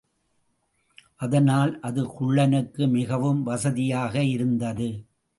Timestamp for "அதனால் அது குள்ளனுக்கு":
1.15-2.87